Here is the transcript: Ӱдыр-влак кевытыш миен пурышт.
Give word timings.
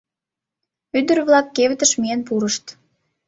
Ӱдыр-влак 0.97 1.47
кевытыш 1.55 1.91
миен 2.01 2.21
пурышт. 2.27 2.65